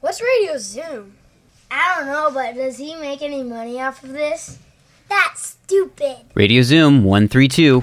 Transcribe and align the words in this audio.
What's 0.00 0.22
Radio 0.22 0.56
Zoom? 0.56 1.12
I 1.70 1.96
don't 1.98 2.06
know, 2.06 2.30
but 2.32 2.54
does 2.54 2.78
he 2.78 2.94
make 2.96 3.20
any 3.20 3.42
money 3.42 3.80
off 3.80 4.02
of 4.02 4.10
this? 4.12 4.58
That's 5.10 5.58
stupid. 5.62 6.16
Radio 6.34 6.62
Zoom 6.62 7.04
132. 7.04 7.82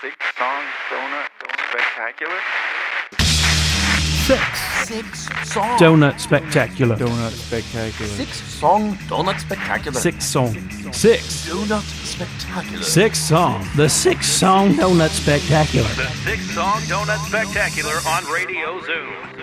Six 0.00 0.16
song 0.38 0.62
donut 0.88 1.26
spectacular. 1.68 2.38
Six. 4.22 4.60
Six 4.86 5.52
song. 5.52 5.78
Donut 5.78 6.20
Spectacular. 6.20 6.96
Donut 6.96 7.30
spectacular. 7.32 8.10
Six 8.12 8.40
song 8.40 8.94
donut 9.08 9.40
spectacular. 9.40 9.98
Six 10.00 10.24
song. 10.24 10.54
Six. 10.92 11.48
donut 11.48 11.82
spectacular. 12.06 12.82
Six 12.84 13.18
song. 13.18 13.66
The 13.74 13.88
six 13.88 14.26
song 14.28 14.74
Donut 14.74 15.10
Spectacular. 15.10 15.88
The 15.88 16.06
Six 16.24 16.54
Song 16.54 16.80
Donut 16.82 17.18
Spectacular 17.26 17.94
on 18.06 18.24
Radio 18.32 18.80
Zoom. 18.82 19.41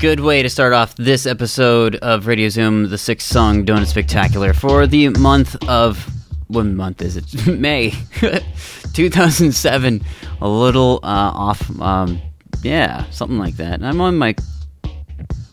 Good 0.00 0.20
way 0.20 0.42
to 0.42 0.48
start 0.48 0.72
off 0.72 0.96
this 0.96 1.26
episode 1.26 1.96
of 1.96 2.26
Radio 2.26 2.48
Zoom, 2.48 2.88
the 2.88 2.96
sixth 2.96 3.30
song 3.30 3.66
Donut 3.66 3.86
Spectacular 3.86 4.54
for 4.54 4.86
the 4.86 5.10
month 5.10 5.62
of. 5.68 6.08
What 6.46 6.64
month 6.64 7.02
is 7.02 7.18
it? 7.18 7.46
May 7.58 7.92
2007. 8.94 10.00
A 10.40 10.48
little 10.48 11.00
uh, 11.02 11.30
off. 11.34 11.80
Um, 11.82 12.18
yeah, 12.62 13.10
something 13.10 13.38
like 13.38 13.58
that. 13.58 13.82
I'm 13.82 14.00
on 14.00 14.16
my 14.16 14.34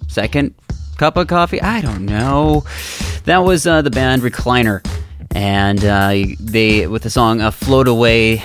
second 0.07 0.55
cup 0.95 1.17
of 1.17 1.27
coffee. 1.27 1.61
I 1.61 1.81
don't 1.81 2.05
know. 2.05 2.63
That 3.25 3.39
was 3.39 3.67
uh, 3.67 3.81
the 3.81 3.91
band 3.91 4.21
Recliner, 4.21 4.79
and 5.35 5.83
uh, 5.83 6.35
they 6.39 6.87
with 6.87 7.03
the 7.03 7.09
song 7.09 7.41
uh, 7.41 7.51
"Float 7.51 7.89
Away." 7.89 8.41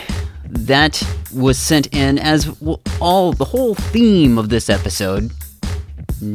That 0.48 1.00
was 1.32 1.58
sent 1.58 1.94
in 1.94 2.18
as 2.18 2.60
all 3.00 3.32
the 3.32 3.44
whole 3.44 3.76
theme 3.76 4.36
of 4.36 4.48
this 4.48 4.68
episode. 4.68 5.30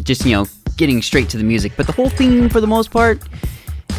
Just 0.03 0.25
you 0.25 0.33
know, 0.33 0.45
getting 0.77 1.01
straight 1.01 1.29
to 1.29 1.37
the 1.37 1.43
music, 1.43 1.73
but 1.77 1.87
the 1.87 1.93
whole 1.93 2.09
theme 2.09 2.49
for 2.49 2.61
the 2.61 2.67
most 2.67 2.91
part 2.91 3.21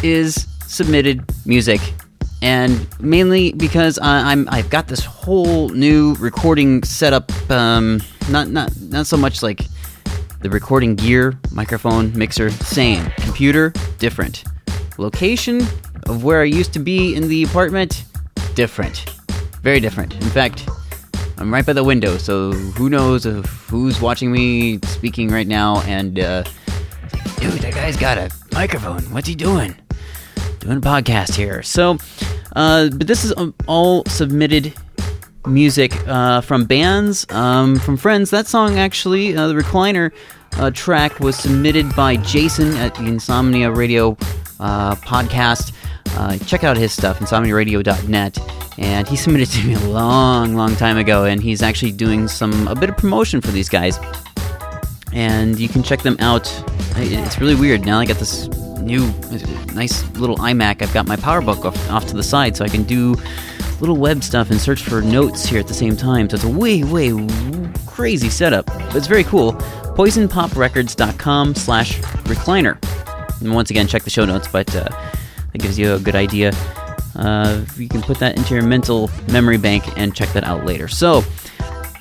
is 0.03 0.47
submitted 0.67 1.25
music, 1.47 1.81
and 2.43 2.87
mainly 3.01 3.53
because 3.53 3.99
I, 3.99 4.33
I'm 4.33 4.49
I've 4.51 4.71
got 4.71 4.87
this 4.89 5.05
whole 5.05 5.71
new 5.71 6.15
recording 6.15 6.83
setup. 6.83 7.33
Um, 7.51 8.01
not 8.31 8.49
not 8.49 8.71
not 8.81 9.07
so 9.07 9.17
much 9.17 9.43
like 9.43 9.67
the 10.41 10.51
recording 10.51 10.95
gear, 10.95 11.39
microphone, 11.51 12.17
mixer, 12.17 12.51
same. 12.51 13.11
Computer, 13.19 13.73
different. 13.99 14.45
Location 14.97 15.63
of 16.07 16.25
where 16.25 16.41
I 16.41 16.45
used 16.45 16.73
to 16.75 16.79
be 16.79 17.15
in 17.15 17.29
the 17.29 17.43
apartment, 17.43 18.05
different. 18.55 19.11
Very 19.63 19.81
different. 19.81 20.15
In 20.15 20.31
fact, 20.31 20.69
I'm 21.39 21.55
right 21.55 21.65
by 21.65 21.73
the 21.73 21.85
window, 21.85 22.19
so 22.19 22.51
who 22.53 22.91
knows 22.91 23.23
who's 23.23 24.01
watching 24.01 24.33
me 24.33 24.81
speaking 24.85 25.29
right 25.29 25.47
now 25.47 25.83
and, 25.83 26.19
uh, 26.19 26.43
dude, 27.39 27.53
that 27.61 27.75
guy's 27.75 27.97
got 27.97 28.19
a 28.19 28.31
microphone. 28.53 29.03
What's 29.13 29.29
he 29.29 29.37
doing? 29.37 29.77
Doing 30.59 30.79
a 30.79 30.81
podcast 30.81 31.37
here. 31.37 31.63
So, 31.63 31.99
uh, 32.57 32.89
but 32.91 33.07
this 33.07 33.25
is 33.25 33.33
um, 33.37 33.55
all 33.69 34.05
submitted 34.07 34.75
music 35.47 35.95
uh, 36.09 36.41
from 36.41 36.65
bands, 36.65 37.25
um, 37.31 37.79
from 37.79 37.97
friends. 37.97 38.31
That 38.31 38.49
song 38.49 38.77
actually, 38.77 39.37
uh, 39.37 39.47
the 39.47 39.55
recliner 39.55 40.11
uh, 40.57 40.73
track 40.73 41.21
was 41.21 41.37
submitted 41.37 41.95
by 41.95 42.17
Jason 42.17 42.75
at 42.79 42.97
the 42.97 43.05
Insomnia 43.05 43.71
Radio 43.71 44.17
uh, 44.59 44.97
podcast. 44.97 45.73
Uh, 46.19 46.37
check 46.39 46.65
out 46.65 46.77
his 46.77 46.93
stuff, 46.93 47.21
insomniaradio.net. 47.21 48.39
And 48.77 49.07
he 49.07 49.15
submitted 49.15 49.49
to 49.51 49.65
me 49.65 49.75
a 49.75 49.89
long, 49.89 50.55
long 50.55 50.75
time 50.75 50.97
ago, 50.97 51.25
and 51.25 51.41
he's 51.41 51.63
actually 51.63 51.93
doing 51.93 52.27
some 52.27 52.67
a 52.67 52.75
bit 52.75 52.91
of 52.91 52.97
promotion 52.97 53.41
for 53.41 53.53
these 53.53 53.69
guys. 53.69 54.01
And 55.13 55.61
you 55.61 55.69
can 55.69 55.85
check 55.85 56.03
them 56.03 56.17
out. 56.19 56.53
It's 56.97 57.41
really 57.41 57.55
weird. 57.55 57.87
Now 57.87 58.01
I 58.01 58.05
got 58.05 58.19
this 58.19 58.49
new, 58.81 59.07
nice 59.75 60.05
little 60.17 60.37
iMac. 60.39 60.83
I've 60.83 60.93
got 60.93 61.07
my 61.07 61.15
PowerBook 61.15 61.65
off, 61.65 61.91
off 61.91 62.07
to 62.07 62.17
the 62.17 62.25
side, 62.25 62.57
so 62.57 62.65
I 62.65 62.69
can 62.69 62.83
do 62.83 63.15
little 63.81 63.97
web 63.97 64.25
stuff 64.25 64.51
and 64.51 64.61
search 64.61 64.83
for 64.83 65.01
notes 65.01 65.47
here 65.47 65.61
at 65.61 65.69
the 65.69 65.75
same 65.75 65.97
time. 65.97 66.29
So 66.29 66.35
it's 66.35 66.45
a 66.45 66.49
way, 66.49 66.83
way 66.83 67.13
crazy 67.87 68.29
setup, 68.29 68.67
but 68.67 68.97
it's 68.97 69.07
very 69.07 69.25
cool. 69.25 69.53
PoisonPopRecords.com 69.53 71.55
slash 71.55 72.01
recliner. 72.25 72.77
And 73.41 73.55
once 73.55 73.71
again, 73.71 73.87
check 73.87 74.03
the 74.03 74.11
show 74.11 74.25
notes, 74.25 74.49
but 74.49 74.75
uh, 74.75 74.89
that 75.53 75.59
gives 75.59 75.79
you 75.79 75.95
a 75.95 75.99
good 75.99 76.15
idea. 76.15 76.53
Uh, 77.17 77.65
you 77.77 77.89
can 77.89 78.03
put 78.03 78.19
that 78.19 78.37
into 78.37 78.55
your 78.55 78.63
mental 78.63 79.11
memory 79.31 79.59
bank 79.59 79.85
and 79.99 80.15
check 80.15 80.29
that 80.31 80.45
out 80.45 80.65
later. 80.65 80.89
So 80.89 81.25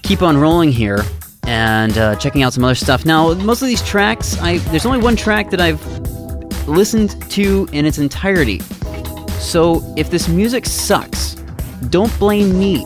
keep 0.04 0.22
on 0.22 0.38
rolling 0.38 0.72
here 0.72 1.04
and 1.44 1.98
uh, 1.98 2.16
checking 2.18 2.44
out 2.44 2.54
some 2.54 2.64
other 2.64 2.76
stuff. 2.76 3.06
Now, 3.06 3.34
most 3.34 3.62
of 3.62 3.68
these 3.68 3.82
tracks, 3.82 4.38
I 4.40 4.58
there's 4.70 4.86
only 4.86 5.00
one 5.00 5.16
track 5.16 5.50
that 5.52 5.62
I've 5.62 5.82
listened 6.68 7.30
to 7.32 7.68
in 7.72 7.86
its 7.86 7.98
entirety. 7.98 8.60
So 9.40 9.82
if 9.96 10.12
this 10.12 10.28
music 10.28 10.66
sucks, 10.66 11.36
don't 11.90 12.18
blame 12.20 12.60
me. 12.60 12.86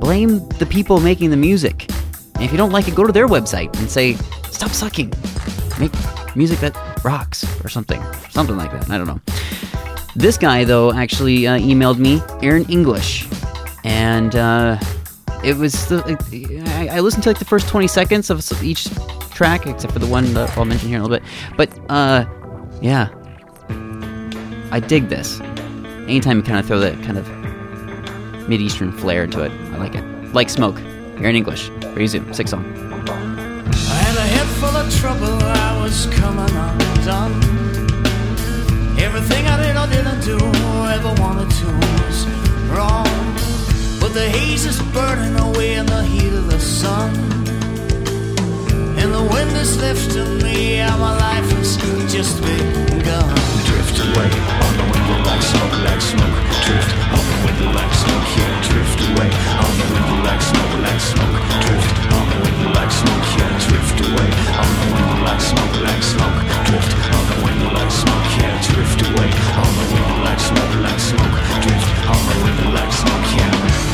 Blame 0.00 0.46
the 0.58 0.66
people 0.68 0.98
making 0.98 1.30
the 1.30 1.36
music. 1.36 1.88
And 2.34 2.42
if 2.42 2.50
you 2.50 2.58
don't 2.58 2.72
like 2.72 2.88
it, 2.88 2.94
go 2.94 3.04
to 3.04 3.12
their 3.12 3.28
website 3.28 3.74
and 3.78 3.88
say, 3.88 4.14
"Stop 4.50 4.70
sucking." 4.70 5.12
make 5.78 5.92
music 6.36 6.60
that 6.60 6.74
rocks 7.04 7.44
or 7.64 7.68
something, 7.68 8.02
something 8.30 8.56
like 8.56 8.70
that. 8.72 8.90
I 8.90 8.98
don't 8.98 9.06
know. 9.06 9.20
This 10.14 10.36
guy 10.36 10.64
though 10.64 10.92
actually 10.92 11.46
uh, 11.46 11.58
emailed 11.58 11.98
me 11.98 12.20
Aaron 12.42 12.64
English, 12.66 13.26
and 13.84 14.36
uh, 14.36 14.78
it 15.42 15.56
was 15.56 15.88
the, 15.88 16.02
I, 16.66 16.96
I 16.96 17.00
listened 17.00 17.22
to 17.24 17.30
like 17.30 17.38
the 17.38 17.44
first 17.44 17.68
20 17.68 17.88
seconds 17.88 18.30
of 18.30 18.62
each 18.62 18.88
track, 19.30 19.66
except 19.66 19.92
for 19.92 19.98
the 19.98 20.06
one 20.06 20.32
that 20.34 20.56
I'll 20.56 20.64
mention 20.64 20.88
here 20.88 20.98
in 20.98 21.02
a 21.02 21.06
little 21.06 21.18
bit. 21.18 21.28
But 21.56 21.70
uh, 21.90 22.26
yeah, 22.80 23.08
I 24.70 24.80
dig 24.80 25.08
this. 25.08 25.40
Anytime 26.08 26.38
you 26.38 26.42
kind 26.42 26.58
of 26.58 26.66
throw 26.66 26.78
that 26.80 26.94
kind 27.04 27.16
of 27.16 27.28
mid 28.48 28.60
eastern 28.60 28.92
flair 28.92 29.24
into 29.24 29.42
it, 29.42 29.50
I 29.72 29.76
like 29.78 29.94
it. 29.94 30.04
Like 30.34 30.50
smoke. 30.50 30.78
Aaron 31.18 31.36
English. 31.36 31.68
Resume. 31.94 32.32
Six 32.32 32.50
song. 32.50 32.64
I 32.64 33.94
had 33.94 34.16
a 34.16 34.26
head 34.26 34.46
full 34.58 34.76
of 34.76 34.94
trouble, 34.94 35.26
I 35.26 35.82
was 35.82 36.06
coming 36.06 36.54
undone. 36.54 37.51
But 44.12 44.28
the 44.28 44.28
haze 44.28 44.66
is 44.66 44.82
burning 44.92 45.40
away 45.40 45.72
in 45.72 45.86
the 45.86 46.04
heat 46.04 46.34
of 46.36 46.44
the 46.50 46.60
sun. 46.60 47.16
And 49.00 49.08
the 49.08 49.24
wind 49.24 49.56
is 49.56 49.80
lifting 49.80 50.36
me, 50.44 50.84
and 50.84 51.00
my 51.00 51.16
life 51.16 51.48
has 51.56 51.80
just 52.12 52.36
begun. 52.44 53.32
drift 53.64 53.96
away 54.04 54.28
on 54.68 54.72
the 54.76 54.84
wind 54.92 55.24
like 55.24 55.40
smoke, 55.40 55.76
like 55.88 56.02
smoke. 56.04 56.36
Drift 56.60 56.92
on 57.08 57.24
the 57.24 57.36
wind 57.40 57.72
like 57.72 57.94
smoke, 58.04 58.28
yeah. 58.36 58.52
Drift 58.68 59.00
away 59.00 59.30
on 59.64 59.72
the 59.80 59.86
wind 59.96 60.20
like 60.28 60.42
smoke, 60.44 60.76
like 60.84 61.00
smoke. 61.00 61.36
Drift 61.64 61.96
on 62.12 62.24
the 62.28 62.36
wind 62.44 62.64
like 62.76 62.92
smoke, 62.92 63.28
yeah. 63.40 63.52
Drift 63.64 63.96
away 63.96 64.28
on 64.60 64.70
the 64.76 64.88
wind 64.92 65.20
like 65.24 65.40
smoke, 65.40 65.76
like 65.88 66.04
smoke. 66.04 66.38
Drift 66.68 66.92
on 67.16 67.24
the 67.32 67.36
wind 67.48 67.64
like 67.72 67.88
smoke, 67.88 68.28
yeah. 68.36 68.60
Drift 68.60 69.00
away 69.08 69.30
on 69.56 69.72
the 69.72 69.84
wind 69.88 70.20
like 70.20 70.42
smoke, 70.52 70.74
like 70.84 71.00
smoke. 71.00 71.36
Drift 71.64 71.88
on 72.12 72.20
the 72.28 72.36
wind 72.44 72.60
like 72.76 72.92
smoke, 72.92 73.28
yeah. 73.40 73.91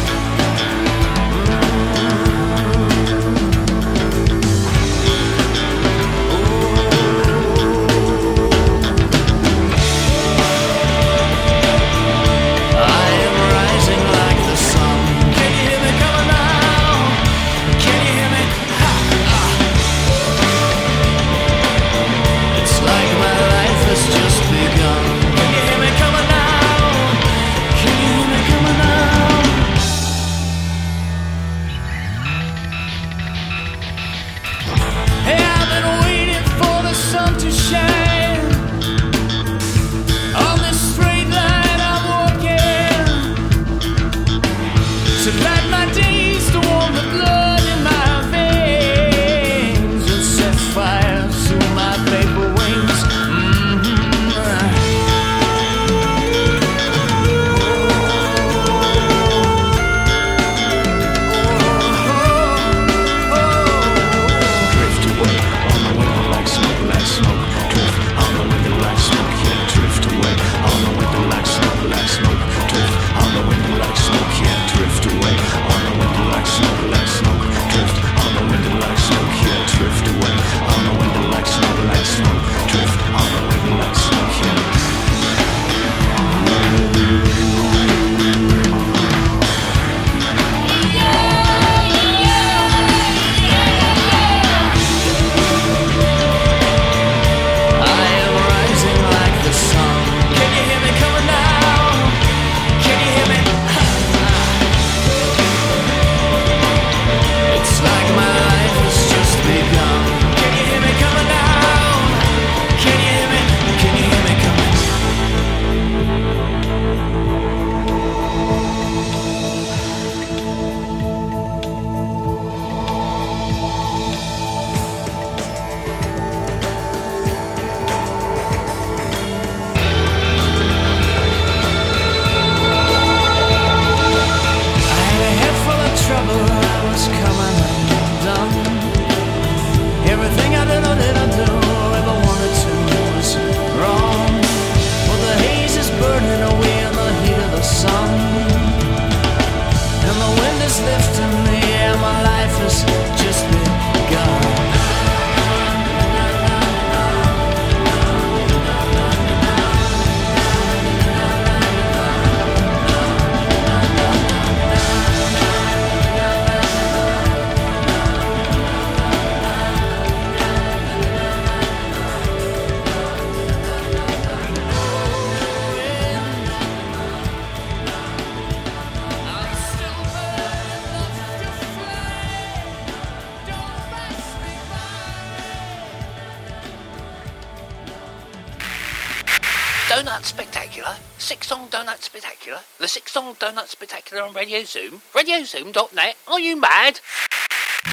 Donut 193.38 193.68
Spectacular 193.68 194.22
on 194.24 194.32
Radio 194.34 194.64
Zoom, 194.64 195.00
RadioZoom.net. 195.14 196.16
Are 196.26 196.40
you 196.40 196.60
mad? 196.60 196.98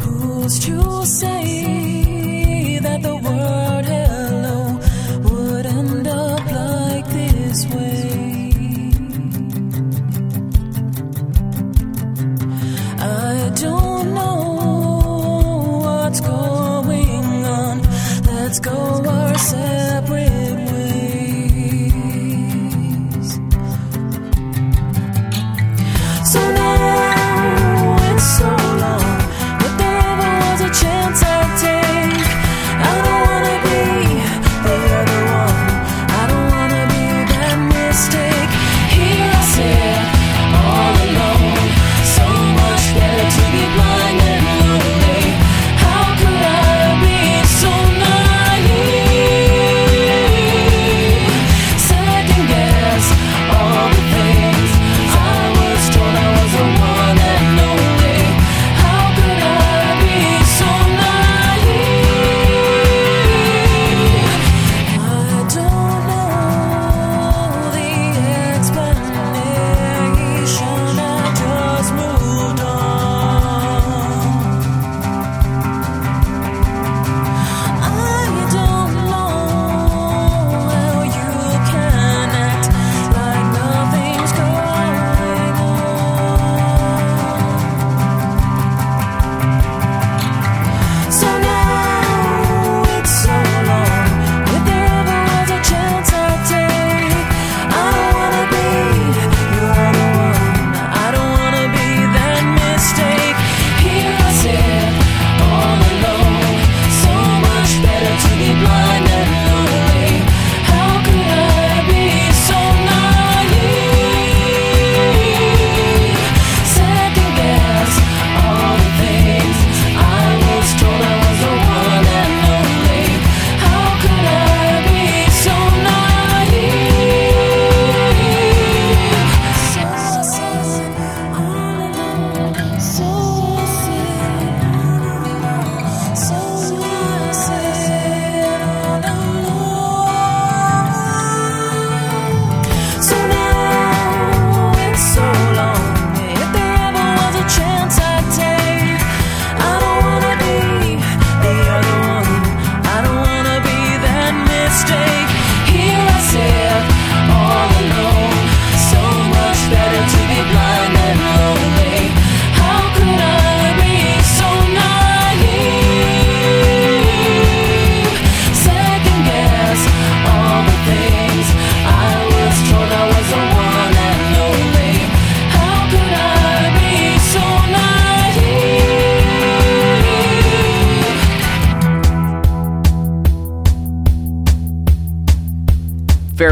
Who's 0.01 0.57
to 0.65 1.05
say 1.05 2.79
that 2.79 3.03
the 3.03 3.15
word 3.15 3.85
hello 3.85 4.79
would 5.29 5.65
end 5.67 6.07
up 6.07 6.39
like 6.39 7.07
this 7.09 7.65
way? 7.67 8.91
I 12.99 13.51
don't 13.53 14.13
know 14.15 15.79
what's 15.83 16.21
going 16.21 17.45
on. 17.45 17.81
Let's 18.23 18.59
go 18.59 18.94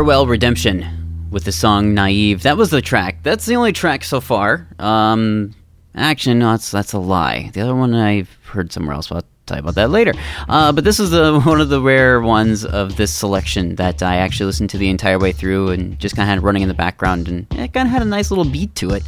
Farewell 0.03 0.27
Redemption 0.27 1.29
with 1.31 1.45
the 1.45 1.53
song 1.53 1.93
Naive. 1.93 2.43
That 2.43 2.57
was 2.57 2.71
the 2.71 2.81
track. 2.81 3.23
That's 3.23 3.45
the 3.45 3.55
only 3.55 3.71
track 3.71 4.03
so 4.03 4.19
far. 4.19 4.67
Um, 4.77 5.55
actually, 5.95 6.35
no, 6.35 6.51
that's, 6.51 6.71
that's 6.71 6.91
a 6.91 6.99
lie. 6.99 7.51
The 7.53 7.61
other 7.61 7.73
one 7.73 7.95
I've 7.95 8.29
heard 8.43 8.73
somewhere 8.73 8.95
else. 8.95 9.09
I'll 9.13 9.23
you 9.49 9.55
about 9.55 9.75
that 9.75 9.91
later. 9.91 10.11
Uh, 10.49 10.73
but 10.73 10.83
this 10.83 10.99
is 10.99 11.11
the, 11.11 11.39
one 11.45 11.61
of 11.61 11.69
the 11.69 11.79
rare 11.79 12.19
ones 12.19 12.65
of 12.65 12.97
this 12.97 13.13
selection 13.13 13.75
that 13.75 14.03
I 14.03 14.17
actually 14.17 14.47
listened 14.47 14.71
to 14.71 14.77
the 14.77 14.89
entire 14.89 15.17
way 15.17 15.31
through 15.31 15.69
and 15.69 15.97
just 15.99 16.17
kind 16.17 16.27
of 16.27 16.31
had 16.31 16.39
it 16.39 16.41
running 16.41 16.63
in 16.63 16.67
the 16.67 16.73
background, 16.73 17.29
and 17.29 17.47
it 17.51 17.71
kind 17.71 17.87
of 17.87 17.93
had 17.93 18.01
a 18.01 18.05
nice 18.05 18.29
little 18.29 18.43
beat 18.43 18.75
to 18.75 18.89
it. 18.89 19.03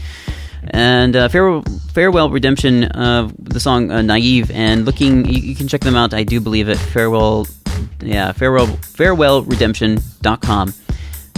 And 0.70 1.18
uh, 1.18 1.28
Farewell, 1.28 1.64
Farewell 1.92 2.30
Redemption, 2.30 2.86
uh, 2.86 3.30
the 3.38 3.60
song 3.60 3.92
uh, 3.92 4.02
Naive, 4.02 4.50
and 4.52 4.86
looking, 4.86 5.26
you, 5.26 5.42
you 5.42 5.56
can 5.56 5.68
check 5.68 5.82
them 5.82 5.98
out. 5.98 6.14
I 6.14 6.24
do 6.24 6.40
believe 6.40 6.70
it. 6.70 6.78
Farewell, 6.78 7.48
yeah, 8.00 8.32
farewell, 8.32 8.68
farewellredemption.com. 8.68 10.74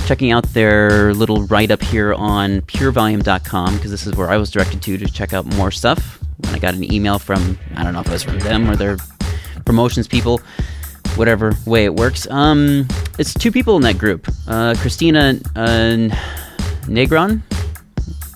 Checking 0.08 0.32
out 0.32 0.46
their 0.54 1.14
little 1.14 1.44
write 1.48 1.70
up 1.70 1.82
here 1.82 2.14
on 2.14 2.62
purevolume.com 2.62 3.76
because 3.76 3.92
this 3.92 4.08
is 4.08 4.16
where 4.16 4.30
I 4.30 4.38
was 4.38 4.50
directed 4.50 4.82
to 4.84 4.98
to 4.98 5.06
check 5.06 5.34
out 5.34 5.46
more 5.46 5.70
stuff. 5.70 6.24
When 6.38 6.56
I 6.56 6.60
got 6.60 6.76
an 6.76 6.90
email 6.90 7.20
from, 7.20 7.60
I 7.76 7.84
don't 7.84 7.92
know 7.92 8.00
if 8.00 8.08
it 8.08 8.14
was 8.14 8.24
from 8.24 8.40
them 8.40 8.70
or 8.70 8.78
their 8.78 8.96
promotions 9.66 10.08
people, 10.08 10.40
whatever 11.16 11.58
way 11.66 11.84
it 11.84 11.94
works. 11.94 12.26
Um, 12.32 12.88
it's 13.20 13.34
two 13.34 13.52
people 13.52 13.76
in 13.76 13.82
that 13.82 13.98
group 13.98 14.30
uh, 14.48 14.76
Christina 14.78 15.42
uh, 15.58 16.08
Negron. 16.86 17.42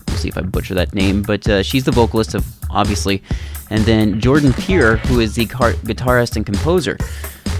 We'll 0.07 0.17
see 0.17 0.27
if 0.27 0.37
I 0.37 0.41
butcher 0.41 0.73
that 0.73 0.93
name, 0.93 1.21
but 1.21 1.47
uh, 1.47 1.63
she's 1.63 1.85
the 1.85 1.93
vocalist 1.93 2.35
of 2.35 2.45
obviously, 2.69 3.23
and 3.69 3.85
then 3.85 4.19
Jordan 4.19 4.51
Peer, 4.51 4.97
who 4.97 5.21
is 5.21 5.35
the 5.35 5.45
guitarist 5.45 6.35
and 6.35 6.45
composer. 6.45 6.97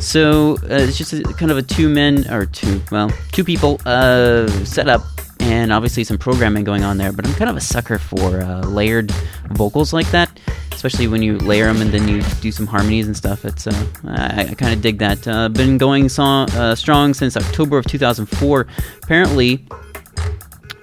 So 0.02 0.58
uh, 0.64 0.88
it's 0.88 0.98
just 0.98 1.14
a, 1.14 1.22
kind 1.22 1.52
of 1.52 1.58
a 1.58 1.62
two 1.62 1.88
men 1.88 2.30
or 2.32 2.48
two 2.48 2.82
well 2.92 3.12
two 3.32 3.44
people 3.44 3.80
uh, 3.86 4.48
set 4.66 4.90
up, 4.90 5.04
and 5.40 5.72
obviously 5.72 6.04
some 6.04 6.18
programming 6.18 6.64
going 6.64 6.84
on 6.84 6.98
there. 6.98 7.14
But 7.14 7.28
I'm 7.28 7.34
kind 7.36 7.50
of 7.50 7.56
a 7.56 7.62
sucker 7.62 8.00
for 8.00 8.42
uh, 8.42 8.62
layered 8.62 9.12
vocals 9.52 9.94
like 9.94 10.10
that, 10.10 10.40
especially 10.72 11.08
when 11.08 11.22
you 11.22 11.38
layer 11.38 11.68
them 11.68 11.82
and 11.82 11.92
then 11.92 12.08
you 12.08 12.24
do 12.42 12.52
some 12.52 12.66
harmonies 12.66 13.06
and 13.06 13.16
stuff. 13.16 13.46
It's 13.46 13.68
uh, 13.68 13.86
I, 14.06 14.48
I 14.50 14.54
kind 14.56 14.74
of 14.74 14.82
dig 14.82 14.98
that. 14.98 15.28
Uh, 15.28 15.50
been 15.50 15.78
going 15.78 16.10
uh, 16.18 16.74
strong 16.74 17.14
since 17.14 17.38
October 17.38 17.78
of 17.78 17.86
2004. 17.86 18.68
Apparently, 19.04 19.64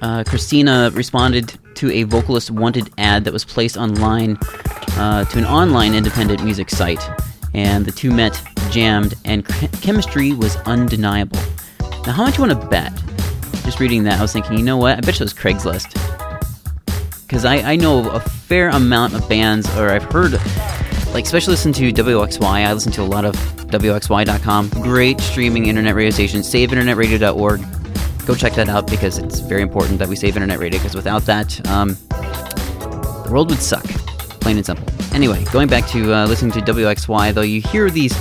uh, 0.01 0.23
Christina 0.25 0.91
responded 0.95 1.59
to 1.75 1.91
a 1.91 2.05
vocalist 2.05 2.53
wanted 2.53 2.91
ad 2.99 3.25
that 3.25 3.33
was 3.33 3.45
placed 3.45 3.77
online 3.77 4.39
uh, 4.97 5.25
to 5.25 5.39
an 5.39 5.45
online 5.45 5.95
independent 5.95 6.45
music 6.45 6.71
site, 6.71 7.03
and 7.53 7.85
the 7.85 7.93
two 7.93 8.11
met, 8.11 8.41
jammed, 8.71 9.15
and 9.25 9.47
ch- 9.47 9.71
chemistry 9.83 10.33
was 10.33 10.57
undeniable. 10.67 11.39
Now, 12.07 12.13
how 12.13 12.25
much 12.25 12.39
you 12.39 12.47
want 12.47 12.61
to 12.61 12.69
bet? 12.69 12.93
Just 13.65 13.81
reading 13.81 14.05
that, 14.05 14.19
I 14.19 14.23
was 14.23 14.33
thinking, 14.33 14.57
you 14.57 14.65
know 14.65 14.77
what? 14.77 14.97
I 14.97 15.01
bet 15.01 15.19
you 15.19 15.25
it 15.25 15.33
was 15.33 15.35
Craigslist. 15.35 15.93
Because 17.27 17.45
I, 17.45 17.57
I 17.73 17.77
know 17.77 18.09
a 18.11 18.21
fair 18.21 18.71
amount 18.71 19.15
of 19.15 19.29
bands, 19.29 19.69
or 19.77 19.91
I've 19.91 20.05
heard, 20.05 20.33
like, 21.13 21.25
especially 21.25 21.53
listen 21.53 21.73
to 21.75 21.93
WXY. 21.93 22.45
I 22.67 22.73
listen 22.73 22.93
to 22.93 23.03
a 23.03 23.05
lot 23.05 23.25
of 23.25 23.35
WXY.com. 23.35 24.71
Great 24.83 25.21
streaming 25.21 25.67
internet 25.67 25.95
radio 25.95 26.11
station. 26.11 26.41
SaveInternetRadio.org 26.41 27.65
go 28.29 28.35
check 28.35 28.53
that 28.53 28.69
out 28.69 28.87
because 28.87 29.17
it's 29.17 29.41
very 29.41 29.63
important 29.63 29.99
that 29.99 30.07
we 30.07 30.15
save 30.15 30.37
internet 30.37 30.59
radio 30.59 30.79
because 30.79 30.95
without 30.95 31.23
that 31.23 31.67
um, 31.69 31.97
the 32.11 33.29
world 33.31 33.49
would 33.49 33.59
suck 33.59 33.87
plain 34.43 34.59
and 34.59 34.67
simple 34.67 34.87
anyway 35.15 35.43
going 35.45 35.67
back 35.67 35.87
to 35.89 36.13
uh, 36.13 36.27
listening 36.27 36.53
to 36.53 36.61
wxy 36.61 37.33
though 37.33 37.41
you 37.41 37.63
hear 37.63 37.89
these 37.89 38.15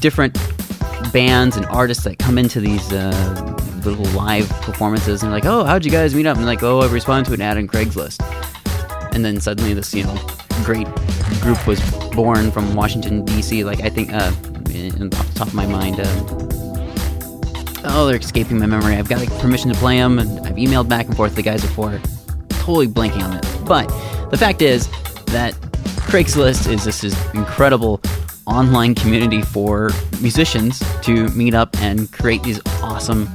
different 0.00 0.36
bands 1.12 1.56
and 1.56 1.66
artists 1.66 2.04
that 2.04 2.18
come 2.18 2.38
into 2.38 2.60
these 2.60 2.92
uh, 2.92 3.56
little 3.84 4.04
live 4.12 4.48
performances 4.62 5.22
and 5.22 5.32
like 5.32 5.46
oh 5.46 5.64
how'd 5.64 5.84
you 5.84 5.90
guys 5.90 6.14
meet 6.14 6.26
up 6.26 6.36
and 6.36 6.46
like 6.46 6.62
oh 6.62 6.80
i 6.80 6.86
responded 6.88 7.28
to 7.28 7.34
an 7.34 7.40
ad 7.40 7.56
on 7.56 7.66
craigslist 7.66 8.20
and 9.14 9.24
then 9.24 9.40
suddenly 9.40 9.72
this 9.72 9.94
you 9.94 10.04
know 10.04 10.18
great 10.64 10.86
group 11.40 11.66
was 11.66 11.80
born 12.10 12.50
from 12.50 12.74
washington 12.74 13.24
d.c 13.24 13.64
like 13.64 13.80
i 13.80 13.88
think 13.88 14.12
uh, 14.12 14.32
in, 14.70 15.12
off 15.14 15.26
the 15.32 15.34
top 15.34 15.48
of 15.48 15.54
my 15.54 15.66
mind 15.66 15.98
um, 16.00 16.50
oh, 17.84 18.06
they're 18.06 18.16
escaping 18.16 18.58
my 18.58 18.66
memory. 18.66 18.96
I've 18.96 19.08
got 19.08 19.20
like, 19.20 19.30
permission 19.40 19.72
to 19.72 19.78
play 19.78 19.98
them, 19.98 20.18
and 20.18 20.46
I've 20.46 20.56
emailed 20.56 20.88
back 20.88 21.06
and 21.06 21.16
forth 21.16 21.34
the 21.34 21.42
guys 21.42 21.62
before. 21.62 22.00
Totally 22.50 22.88
blanking 22.88 23.22
on 23.22 23.36
it. 23.36 23.46
But 23.66 23.88
the 24.30 24.36
fact 24.36 24.62
is 24.62 24.88
that 25.26 25.54
Craigslist 26.10 26.70
is 26.70 26.84
this 26.84 27.04
is 27.04 27.16
incredible 27.34 28.00
online 28.46 28.94
community 28.94 29.42
for 29.42 29.90
musicians 30.20 30.82
to 31.02 31.28
meet 31.28 31.54
up 31.54 31.76
and 31.80 32.10
create 32.12 32.42
these 32.42 32.60
awesome 32.82 33.28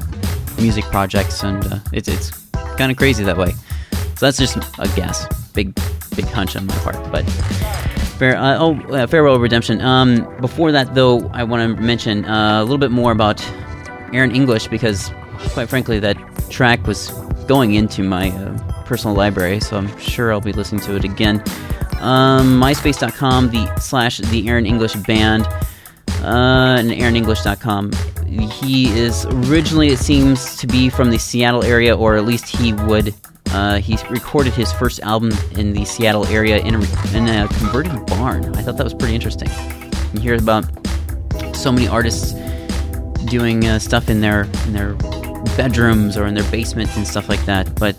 music 0.59 0.85
projects, 0.85 1.43
and 1.43 1.65
uh, 1.65 1.79
it's 1.93 2.07
it's 2.07 2.31
kind 2.77 2.91
of 2.91 2.97
crazy 2.97 3.23
that 3.23 3.37
way. 3.37 3.51
So 4.15 4.25
that's 4.25 4.37
just 4.37 4.57
a 4.79 4.87
guess, 4.95 5.27
big 5.53 5.73
big 6.15 6.25
hunch 6.25 6.55
on 6.55 6.65
my 6.65 6.75
part, 6.77 6.95
but. 7.11 7.23
Fair, 8.17 8.37
uh, 8.37 8.57
oh, 8.57 8.79
uh, 8.93 9.05
Farewell 9.07 9.39
Redemption. 9.39 9.81
Um, 9.81 10.25
before 10.39 10.71
that, 10.71 10.95
though, 10.95 11.27
I 11.33 11.43
want 11.43 11.77
to 11.77 11.83
mention 11.83 12.23
uh, 12.23 12.61
a 12.61 12.63
little 12.63 12.77
bit 12.77 12.91
more 12.91 13.11
about 13.11 13.45
Aaron 14.13 14.33
English 14.33 14.69
because, 14.69 15.11
quite 15.49 15.67
frankly, 15.67 15.99
that 15.99 16.15
track 16.49 16.87
was 16.87 17.09
going 17.45 17.73
into 17.73 18.03
my 18.03 18.29
uh, 18.29 18.83
personal 18.85 19.17
library, 19.17 19.59
so 19.59 19.75
I'm 19.75 19.99
sure 19.99 20.31
I'll 20.31 20.39
be 20.39 20.53
listening 20.53 20.79
to 20.83 20.95
it 20.95 21.03
again. 21.03 21.43
Um, 22.05 22.61
MySpace.com, 22.61 23.49
the 23.49 23.79
slash 23.79 24.19
the 24.19 24.47
Aaron 24.47 24.67
English 24.67 24.93
band, 24.93 25.47
uh, 26.21 26.77
and 26.77 26.91
AaronEnglish.com. 26.91 27.91
He 28.61 28.89
is 28.89 29.25
originally, 29.25 29.87
it 29.87 29.97
seems, 29.97 30.55
to 30.57 30.67
be 30.67 30.89
from 30.89 31.09
the 31.09 31.17
Seattle 31.17 31.63
area, 31.63 31.97
or 31.97 32.15
at 32.15 32.25
least 32.25 32.47
he 32.47 32.73
would. 32.73 33.15
Uh, 33.47 33.79
he 33.79 33.97
recorded 34.11 34.53
his 34.53 34.71
first 34.73 34.99
album 34.99 35.31
in 35.53 35.73
the 35.73 35.83
Seattle 35.83 36.27
area 36.27 36.59
in 36.59 36.75
a, 36.75 37.17
in 37.17 37.27
a 37.27 37.47
converted 37.47 38.05
barn. 38.05 38.53
I 38.55 38.61
thought 38.61 38.77
that 38.77 38.83
was 38.83 38.93
pretty 38.93 39.15
interesting. 39.15 39.49
You 40.13 40.19
hear 40.19 40.35
about 40.35 40.65
so 41.55 41.71
many 41.71 41.87
artists 41.87 42.33
doing 43.25 43.65
uh, 43.65 43.79
stuff 43.79 44.09
in 44.09 44.21
their 44.21 44.43
in 44.67 44.73
their 44.73 44.93
bedrooms 45.57 46.17
or 46.17 46.27
in 46.27 46.35
their 46.35 46.49
basements 46.51 46.95
and 46.97 47.07
stuff 47.07 47.29
like 47.29 47.43
that. 47.45 47.73
But 47.79 47.95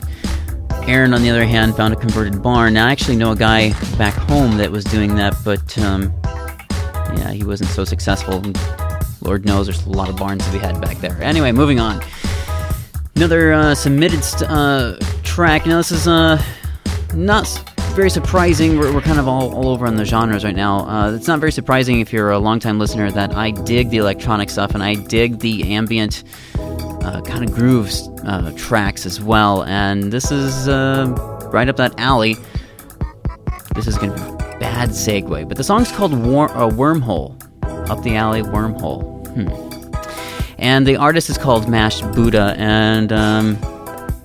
Aaron, 0.89 1.13
on 1.15 1.23
the 1.23 1.31
other 1.31 1.45
hand, 1.45 1.77
found 1.77 1.93
a 1.93 1.97
converted 1.97 2.43
barn. 2.43 2.75
Now, 2.75 2.87
I 2.87 2.93
actually 2.93 3.17
know 3.17 3.33
a 3.33 3.37
guy 3.37 3.71
back 3.97 4.15
home 4.15 4.57
that 4.59 4.71
was 4.71 4.85
doing 4.85 5.17
that, 5.17 5.35
but 5.45 5.77
um, 5.79 6.13
yeah, 7.17 7.33
he 7.33 7.45
wasn't 7.45 7.71
so 7.71 7.85
successful. 7.85 8.43
Lord 9.21 9.45
knows 9.45 9.67
there's 9.67 9.85
a 9.85 9.91
lot 9.91 10.09
of 10.09 10.17
barns 10.17 10.45
to 10.47 10.53
be 10.53 10.59
had 10.59 10.81
back 10.81 10.99
there. 10.99 11.21
Anyway, 11.21 11.51
moving 11.51 11.81
on. 11.81 12.01
Another 13.17 13.53
uh, 13.53 13.75
submitted 13.75 14.23
st- 14.23 14.51
uh, 14.51 14.97
track. 15.23 15.67
Now, 15.67 15.79
this 15.79 15.91
is 15.91 16.07
uh, 16.07 16.41
not 17.15 17.47
very 17.97 18.11
surprising. 18.11 18.79
We're, 18.79 18.93
we're 18.93 19.01
kind 19.01 19.19
of 19.19 19.27
all, 19.27 19.55
all 19.55 19.71
over 19.71 19.87
on 19.87 19.97
the 19.97 20.05
genres 20.05 20.45
right 20.45 20.55
now. 20.55 20.87
Uh, 20.87 21.13
it's 21.13 21.27
not 21.27 21.41
very 21.41 21.51
surprising 21.51 22.01
if 22.01 22.13
you're 22.13 22.31
a 22.31 22.39
longtime 22.39 22.79
listener 22.79 23.11
that 23.11 23.35
I 23.35 23.53
dig 23.53 23.89
the 23.89 23.97
electronic 23.97 24.51
stuff 24.51 24.75
and 24.75 24.83
I 24.83 24.97
dig 24.97 25.39
the 25.39 25.73
ambient 25.73 26.23
uh, 26.59 27.23
kind 27.23 27.43
of 27.43 27.55
grooves 27.55 28.07
uh, 28.27 28.53
tracks 28.55 29.07
as 29.07 29.23
well. 29.23 29.65
And 29.65 30.13
this 30.13 30.31
is 30.31 30.69
uh, 30.69 31.07
right 31.51 31.71
up 31.71 31.77
that 31.77 31.99
alley. 31.99 32.37
This 33.75 33.87
is 33.87 33.97
going 33.97 34.11
to 34.11 34.17
be 34.17 34.31
a 34.31 34.59
bad 34.59 34.91
segue, 34.91 35.49
but 35.49 35.57
the 35.57 35.65
song's 35.65 35.91
called 35.91 36.13
War- 36.13 36.51
uh, 36.51 36.69
Wormhole. 36.69 37.35
Up 37.91 38.03
the 38.03 38.15
alley, 38.15 38.43
Wormhole. 38.43 39.27
Hmm. 39.29 40.53
And 40.59 40.87
the 40.87 40.97
artist 40.97 41.31
is 41.31 41.39
called 41.39 41.67
Mashed 41.67 42.03
Buddha, 42.13 42.55
and 42.59 43.11
um, 43.11 43.57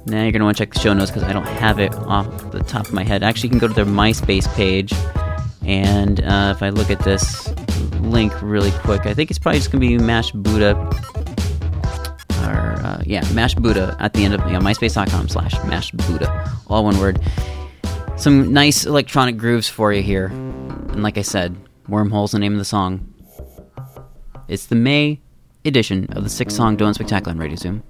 now 0.05 0.23
you're 0.23 0.31
going 0.31 0.39
to 0.39 0.45
want 0.45 0.57
to 0.57 0.65
check 0.65 0.73
the 0.73 0.79
show 0.79 0.93
notes 0.93 1.11
because 1.11 1.23
I 1.23 1.33
don't 1.33 1.45
have 1.45 1.79
it 1.79 1.93
off 1.93 2.51
the 2.51 2.61
top 2.61 2.87
of 2.87 2.93
my 2.93 3.03
head. 3.03 3.23
Actually, 3.23 3.47
you 3.47 3.51
can 3.51 3.59
go 3.59 3.67
to 3.67 3.73
their 3.73 3.85
MySpace 3.85 4.51
page, 4.55 4.93
and 5.65 6.21
uh, 6.21 6.53
if 6.55 6.63
I 6.63 6.69
look 6.69 6.89
at 6.89 6.99
this 6.99 7.47
link 8.01 8.33
really 8.41 8.71
quick, 8.71 9.05
I 9.05 9.13
think 9.13 9.29
it's 9.29 9.39
probably 9.39 9.59
just 9.59 9.71
going 9.71 9.81
to 9.81 9.87
be 9.87 9.97
Mashed 10.03 10.33
Buddha 10.41 10.75
or 12.43 12.73
uh, 12.83 13.03
yeah, 13.05 13.27
Mash 13.33 13.55
Buddha 13.55 13.95
at 13.99 14.13
the 14.13 14.25
end 14.25 14.33
of 14.33 14.39
know, 14.51 14.59
myspace.com 14.59 15.29
slash 15.29 15.53
Mash 15.65 15.91
Buddha, 15.91 16.51
all 16.67 16.83
one 16.83 16.97
word. 16.99 17.21
Some 18.17 18.53
nice 18.53 18.85
electronic 18.85 19.37
grooves 19.37 19.67
for 19.67 19.93
you 19.93 20.01
here, 20.01 20.27
and 20.27 21.03
like 21.03 21.17
I 21.17 21.21
said, 21.21 21.55
Wormhole's 21.87 22.31
the 22.31 22.39
name 22.39 22.53
of 22.53 22.59
the 22.59 22.65
song. 22.65 23.13
It's 24.47 24.65
the 24.65 24.75
May 24.75 25.19
edition 25.65 26.07
of 26.13 26.23
the 26.23 26.29
six 26.29 26.55
song 26.55 26.77
Donut 26.77 26.95
Spectacular 26.95 27.31
on 27.31 27.39
Radio 27.39 27.55
Zoom. 27.55 27.83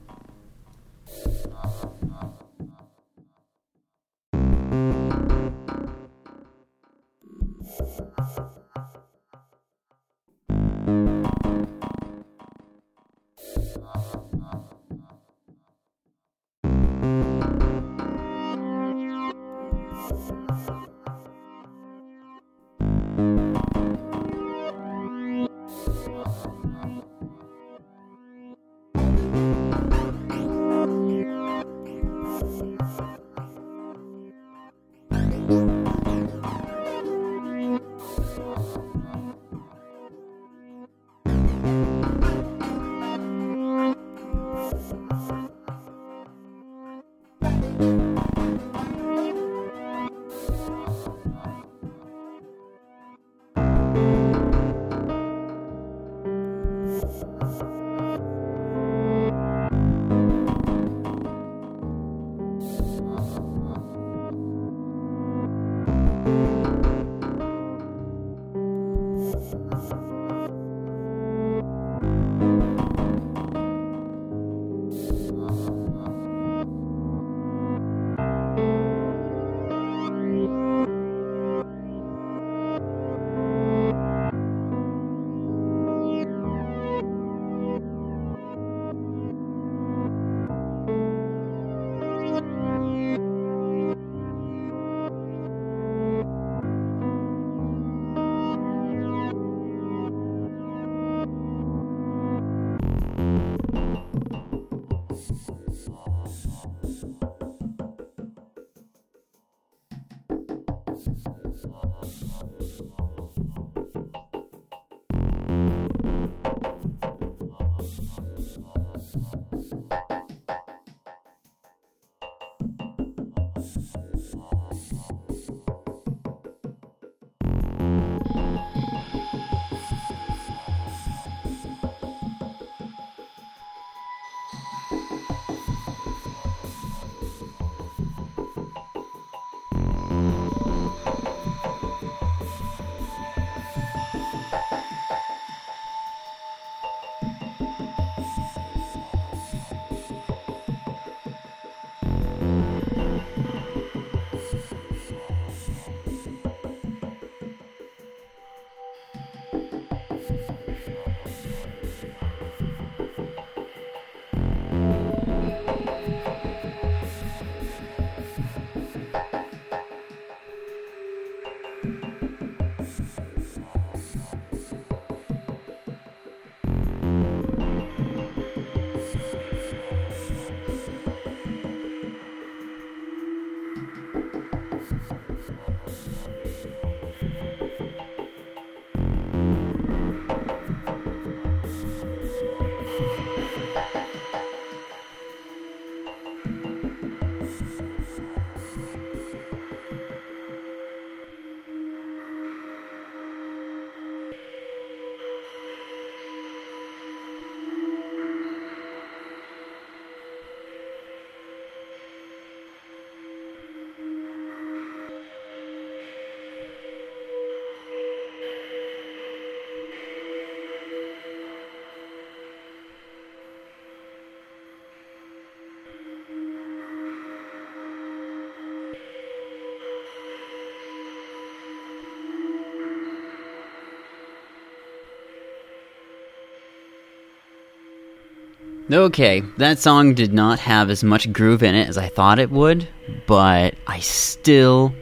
Okay, 238.94 239.40
that 239.58 239.80
song 239.80 240.16
did 240.16 240.34
not 240.34 240.60
have 240.60 240.90
as 240.90 241.02
much 241.02 241.32
groove 241.32 241.64
in 241.64 241.76
it 241.76 241.88
as 241.88 241.98
I 241.98 242.10
thought 242.10 242.40
it 242.40 242.52
would, 242.52 242.90
but 243.26 243.76
I 243.88 244.00
still, 244.02 244.94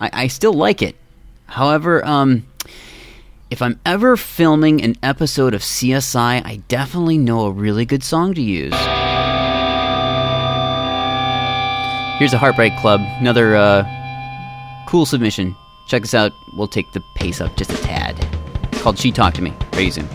I, 0.00 0.08
I 0.12 0.26
still 0.28 0.54
like 0.54 0.80
it. 0.80 0.96
However, 1.46 2.02
um, 2.06 2.46
if 3.50 3.60
I'm 3.60 3.78
ever 3.84 4.16
filming 4.16 4.82
an 4.82 4.96
episode 5.02 5.52
of 5.52 5.60
CSI, 5.60 6.46
I 6.46 6.62
definitely 6.68 7.18
know 7.18 7.44
a 7.44 7.50
really 7.50 7.84
good 7.84 8.02
song 8.02 8.32
to 8.34 8.40
use. 8.40 8.72
Here's 12.18 12.32
a 12.32 12.38
Heartbreak 12.38 12.74
Club, 12.78 13.00
another 13.20 13.54
uh, 13.54 13.84
cool 14.88 15.04
submission. 15.04 15.54
Check 15.88 16.02
this 16.02 16.14
out. 16.14 16.32
We'll 16.54 16.68
take 16.68 16.90
the 16.92 17.02
pace 17.16 17.42
up 17.42 17.54
just 17.54 17.70
a 17.70 17.76
tad. 17.82 18.16
It's 18.72 18.80
Called 18.80 18.98
She 18.98 19.12
Talked 19.12 19.36
to 19.36 19.42
Me. 19.42 19.52
Very 19.72 19.90
soon. 19.90 20.08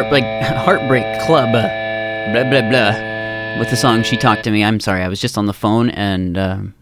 Heartbreak 0.00 0.24
Heartbreak 0.64 1.20
Club. 1.26 1.54
uh, 1.54 2.32
Blah 2.32 2.44
blah 2.44 2.70
blah. 2.70 3.58
With 3.58 3.68
the 3.68 3.76
song 3.76 4.02
"She 4.02 4.16
Talked 4.16 4.44
to 4.44 4.50
Me." 4.50 4.64
I'm 4.64 4.80
sorry, 4.80 5.02
I 5.02 5.08
was 5.08 5.20
just 5.20 5.36
on 5.36 5.44
the 5.44 5.52
phone 5.52 5.90
and 5.90 6.38
um 6.38 6.74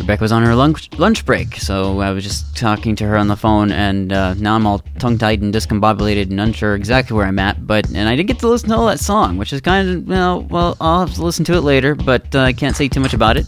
Rebecca 0.00 0.22
was 0.24 0.32
on 0.32 0.42
her 0.44 0.56
lunch 0.56 0.90
lunch 0.98 1.24
break, 1.24 1.54
so 1.58 2.00
I 2.00 2.10
was 2.10 2.24
just 2.24 2.56
talking 2.56 2.96
to 2.96 3.04
her 3.04 3.16
on 3.16 3.28
the 3.28 3.36
phone, 3.36 3.70
and 3.70 4.12
uh, 4.12 4.34
now 4.34 4.56
I'm 4.56 4.66
all 4.66 4.80
tongue-tied 4.98 5.42
and 5.42 5.54
discombobulated 5.54 6.30
and 6.30 6.40
unsure 6.40 6.74
exactly 6.74 7.16
where 7.16 7.26
I'm 7.26 7.38
at. 7.38 7.64
But 7.64 7.88
and 7.90 8.08
I 8.08 8.16
didn't 8.16 8.26
get 8.28 8.40
to 8.40 8.48
listen 8.48 8.70
to 8.70 8.74
all 8.76 8.86
that 8.86 8.98
song, 8.98 9.36
which 9.36 9.52
is 9.52 9.60
kind 9.60 9.88
of 9.88 10.08
well, 10.08 10.40
well, 10.42 10.76
I'll 10.80 11.06
have 11.06 11.14
to 11.14 11.22
listen 11.22 11.44
to 11.44 11.52
it 11.54 11.60
later, 11.60 11.94
but 11.94 12.34
uh, 12.34 12.40
I 12.40 12.52
can't 12.52 12.74
say 12.74 12.88
too 12.88 12.98
much 12.98 13.14
about 13.14 13.36
it, 13.36 13.46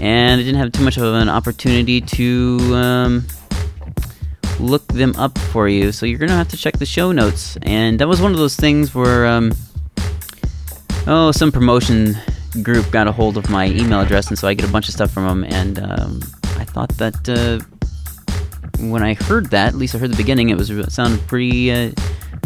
and 0.00 0.40
I 0.40 0.42
didn't 0.44 0.58
have 0.60 0.72
too 0.72 0.84
much 0.84 0.96
of 0.96 1.02
an 1.02 1.28
opportunity 1.28 2.00
to. 2.00 2.58
Um, 2.74 3.26
look 4.60 4.86
them 4.88 5.14
up 5.16 5.38
for 5.38 5.68
you. 5.68 5.92
So 5.92 6.06
you're 6.06 6.18
gonna 6.18 6.36
have 6.36 6.48
to 6.48 6.56
check 6.56 6.78
the 6.78 6.86
show 6.86 7.12
notes. 7.12 7.56
And 7.62 7.98
that 8.00 8.08
was 8.08 8.20
one 8.20 8.32
of 8.32 8.38
those 8.38 8.56
things 8.56 8.94
where, 8.94 9.26
um, 9.26 9.52
oh, 11.06 11.32
some 11.32 11.52
promotion 11.52 12.16
group 12.62 12.90
got 12.90 13.06
a 13.06 13.12
hold 13.12 13.36
of 13.36 13.48
my 13.50 13.66
email 13.66 14.00
address, 14.00 14.28
and 14.28 14.38
so 14.38 14.48
I 14.48 14.54
get 14.54 14.68
a 14.68 14.72
bunch 14.72 14.88
of 14.88 14.94
stuff 14.94 15.10
from 15.10 15.26
them. 15.26 15.44
And 15.44 15.78
um, 15.78 16.20
I 16.56 16.64
thought 16.64 16.90
that 16.98 17.28
uh, 17.28 17.60
when 18.80 19.02
I 19.02 19.14
heard 19.14 19.50
that, 19.50 19.68
at 19.68 19.74
least 19.74 19.94
I 19.94 19.98
heard 19.98 20.12
the 20.12 20.16
beginning, 20.16 20.48
it 20.50 20.56
was 20.56 20.70
it 20.70 20.92
sounded 20.92 21.26
pretty 21.26 21.70
uh, 21.70 21.92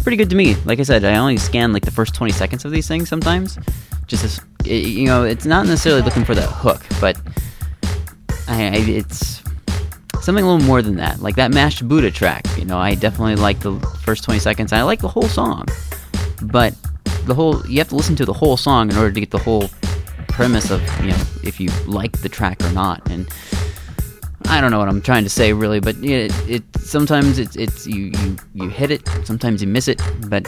pretty 0.03 0.17
good 0.17 0.29
to 0.29 0.35
me. 0.35 0.55
Like 0.65 0.79
I 0.79 0.83
said, 0.83 1.03
I 1.05 1.17
only 1.17 1.37
scan 1.37 1.73
like 1.73 1.85
the 1.85 1.91
first 1.91 2.13
20 2.13 2.31
seconds 2.33 2.65
of 2.65 2.71
these 2.71 2.87
things 2.87 3.09
sometimes. 3.09 3.57
Just 4.05 4.23
as, 4.25 4.41
you 4.65 5.05
know, 5.05 5.23
it's 5.23 5.45
not 5.45 5.65
necessarily 5.65 6.01
looking 6.01 6.25
for 6.25 6.35
that 6.35 6.49
hook, 6.49 6.81
but 6.99 7.19
I, 8.47 8.75
it's 8.75 9.32
something 10.23 10.43
a 10.43 10.47
little 10.47 10.65
more 10.65 10.81
than 10.81 10.95
that. 10.95 11.19
Like 11.19 11.35
that 11.35 11.51
mashed 11.51 11.87
Buddha 11.87 12.09
track, 12.09 12.45
you 12.57 12.65
know, 12.65 12.77
I 12.77 12.95
definitely 12.95 13.35
like 13.35 13.59
the 13.59 13.77
first 14.03 14.23
20 14.23 14.39
seconds. 14.39 14.71
And 14.71 14.79
I 14.79 14.83
like 14.83 14.99
the 14.99 15.07
whole 15.07 15.27
song. 15.27 15.67
But 16.41 16.73
the 17.25 17.33
whole 17.33 17.65
you 17.67 17.79
have 17.79 17.89
to 17.89 17.95
listen 17.95 18.15
to 18.17 18.25
the 18.25 18.33
whole 18.33 18.57
song 18.57 18.89
in 18.89 18.97
order 18.97 19.11
to 19.11 19.19
get 19.19 19.31
the 19.31 19.39
whole 19.39 19.69
premise 20.29 20.71
of, 20.71 20.81
you 21.01 21.11
know, 21.11 21.23
if 21.43 21.59
you 21.59 21.69
like 21.85 22.21
the 22.21 22.29
track 22.29 22.61
or 22.63 22.71
not. 22.71 23.07
And 23.09 23.27
I 24.45 24.61
don't 24.61 24.71
know 24.71 24.79
what 24.79 24.87
I'm 24.87 25.01
trying 25.01 25.23
to 25.23 25.29
say 25.29 25.51
really, 25.51 25.79
but 25.79 25.95
it, 25.97 26.31
it 26.49 26.63
sometimes 26.79 27.37
it's 27.37 27.55
it's 27.55 27.85
you, 27.85 28.11
you 28.17 28.37
you 28.53 28.69
hit 28.69 28.91
it, 28.91 29.07
sometimes 29.25 29.61
you 29.61 29.67
miss 29.67 29.87
it, 29.87 30.01
but 30.27 30.47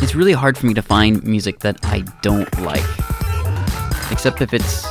it's 0.00 0.14
really 0.14 0.32
hard 0.32 0.56
for 0.56 0.66
me 0.66 0.74
to 0.74 0.82
find 0.82 1.22
music 1.24 1.58
that 1.60 1.78
I 1.84 2.00
don't 2.22 2.60
like. 2.60 2.84
Except 4.10 4.40
if 4.40 4.54
it's 4.54 4.86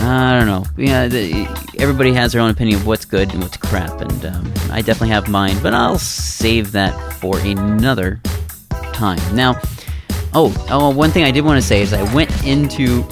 I 0.00 0.38
don't 0.38 0.46
know. 0.46 0.64
Yeah, 0.76 1.08
the, 1.08 1.46
everybody 1.78 2.12
has 2.12 2.32
their 2.32 2.40
own 2.40 2.50
opinion 2.50 2.80
of 2.80 2.86
what's 2.86 3.04
good 3.04 3.32
and 3.32 3.42
what's 3.42 3.56
crap, 3.56 4.00
and 4.00 4.26
um, 4.26 4.52
I 4.70 4.80
definitely 4.80 5.08
have 5.10 5.28
mine. 5.28 5.58
But 5.62 5.74
I'll 5.74 5.98
save 5.98 6.72
that 6.72 7.12
for 7.14 7.38
another 7.40 8.20
time. 8.92 9.18
Now, 9.34 9.60
oh, 10.34 10.54
oh, 10.70 10.90
one 10.90 11.10
thing 11.10 11.24
I 11.24 11.30
did 11.30 11.44
want 11.44 11.60
to 11.60 11.66
say 11.66 11.82
is 11.82 11.92
I 11.92 12.14
went 12.14 12.30
into 12.44 13.02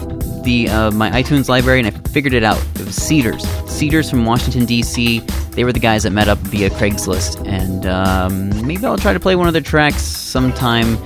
the 0.42 0.68
uh, 0.68 0.90
my 0.92 1.11
iTunes 1.11 1.49
library 1.49 1.81
and 1.81 1.88
I 1.88 1.90
figured 2.11 2.33
it 2.33 2.44
out. 2.44 2.59
It 2.77 2.87
was 2.87 2.94
Cedars. 2.94 3.42
Cedars 3.68 4.09
from 4.09 4.25
Washington 4.25 4.64
D.C. 4.64 5.20
They 5.51 5.64
were 5.64 5.72
the 5.72 5.81
guys 5.81 6.05
that 6.05 6.11
met 6.11 6.29
up 6.29 6.38
via 6.38 6.70
Craigslist, 6.70 7.46
and 7.46 7.85
um, 7.87 8.66
maybe 8.66 8.87
I'll 8.87 8.96
try 8.96 9.12
to 9.12 9.20
play 9.20 9.35
one 9.35 9.49
of 9.49 9.53
their 9.53 9.62
tracks 9.62 10.03
sometime 10.03 10.96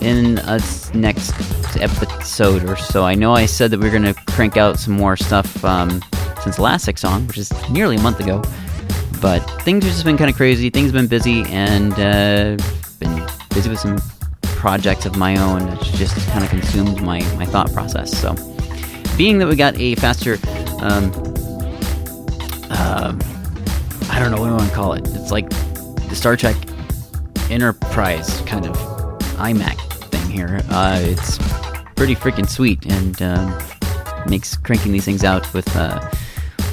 in 0.00 0.38
a 0.38 0.60
next 0.94 1.32
episode 1.76 2.64
or 2.64 2.76
so. 2.76 3.04
I 3.04 3.14
know 3.14 3.32
I 3.32 3.46
said 3.46 3.70
that 3.70 3.80
we 3.80 3.88
are 3.88 3.90
going 3.90 4.02
to 4.02 4.14
crank 4.32 4.56
out 4.56 4.78
some 4.78 4.94
more 4.94 5.16
stuff 5.16 5.64
um, 5.64 6.02
since 6.42 6.56
the 6.56 6.62
last 6.62 6.88
song, 6.98 7.26
which 7.26 7.38
is 7.38 7.52
nearly 7.70 7.96
a 7.96 8.00
month 8.00 8.20
ago. 8.20 8.42
But 9.20 9.40
things 9.62 9.84
have 9.84 9.92
just 9.92 10.04
been 10.04 10.16
kind 10.16 10.30
of 10.30 10.36
crazy. 10.36 10.70
Things 10.70 10.86
have 10.86 10.94
been 10.94 11.08
busy, 11.08 11.42
and 11.48 11.92
uh, 11.94 12.56
been 13.00 13.26
busy 13.50 13.68
with 13.68 13.80
some 13.80 13.98
projects 14.42 15.06
of 15.06 15.16
my 15.16 15.36
own. 15.36 15.68
It's 15.68 15.90
just 15.92 16.16
kind 16.28 16.44
of 16.44 16.50
consumed 16.50 17.02
my, 17.02 17.20
my 17.36 17.44
thought 17.44 17.72
process. 17.72 18.16
So, 18.16 18.34
being 19.16 19.38
that 19.38 19.48
we 19.48 19.56
got 19.56 19.76
a 19.76 19.96
faster, 19.96 20.38
um, 20.80 21.12
um 22.70 23.18
I 24.10 24.20
don't 24.20 24.30
know 24.30 24.40
what 24.40 24.50
I 24.50 24.56
want 24.56 24.68
to 24.68 24.74
call 24.74 24.92
it. 24.92 25.08
It's 25.08 25.32
like 25.32 25.48
the 26.08 26.14
Star 26.14 26.36
Trek 26.36 26.56
Enterprise 27.50 28.40
kind 28.42 28.66
of 28.66 28.76
iMac 29.36 29.87
here. 30.38 30.60
Uh, 30.70 31.00
it's 31.02 31.36
pretty 31.96 32.14
freaking 32.14 32.48
sweet 32.48 32.86
and 32.86 33.20
um, 33.22 33.58
makes 34.28 34.56
cranking 34.56 34.92
these 34.92 35.04
things 35.04 35.24
out 35.24 35.52
with 35.52 35.68
uh, 35.76 35.98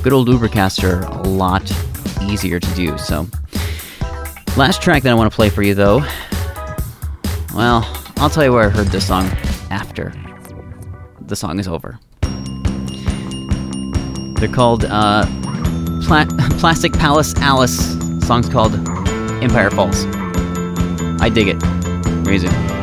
good 0.04 0.14
old 0.14 0.28
Ubercaster 0.28 1.04
a 1.10 1.28
lot 1.28 1.64
easier 2.22 2.60
to 2.60 2.76
do. 2.76 2.96
So, 3.00 3.28
last 4.56 4.84
track 4.84 5.02
that 5.04 5.10
I 5.12 5.16
want 5.16 5.32
to 5.32 5.36
play 5.36 5.50
for 5.50 5.64
you, 5.64 5.74
though. 5.74 6.04
Well, 7.56 7.90
I'll 8.18 8.30
tell 8.30 8.44
you 8.44 8.54
where 8.54 8.68
I 8.68 8.70
heard 8.70 8.88
this 8.88 9.08
song 9.08 9.26
after 9.72 10.14
the 11.22 11.36
song 11.36 11.58
is 11.58 11.68
over. 11.68 12.00
They're 14.40 14.54
called 14.54 14.86
uh, 14.86 15.26
Pla- 16.06 16.28
Plastic 16.60 16.94
Palace 16.94 17.34
Alice. 17.38 17.96
The 17.96 18.26
song's 18.28 18.48
called 18.48 18.76
Empire 19.42 19.72
Falls. 19.72 20.06
I 21.20 21.30
dig 21.30 21.48
it. 21.48 21.64
Amazing. 21.64 22.75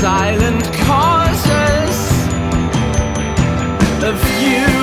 Silent 0.00 0.64
causes 0.76 1.98
of 4.02 4.18
you 4.40 4.79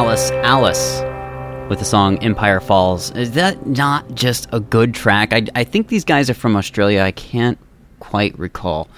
Palace 0.00 0.30
Alice 0.30 1.02
with 1.68 1.78
the 1.78 1.84
song 1.84 2.16
Empire 2.20 2.58
Falls. 2.58 3.10
Is 3.10 3.32
that 3.32 3.66
not 3.66 4.14
just 4.14 4.48
a 4.50 4.58
good 4.58 4.94
track? 4.94 5.34
I, 5.34 5.44
I 5.54 5.62
think 5.62 5.88
these 5.88 6.06
guys 6.06 6.30
are 6.30 6.34
from 6.34 6.56
Australia. 6.56 7.02
I 7.02 7.10
can't 7.10 7.58
quite 7.98 8.36
recall. 8.38 8.88